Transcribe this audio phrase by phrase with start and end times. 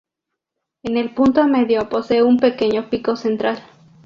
[0.81, 3.61] En el punto medio posee un pequeño pico central.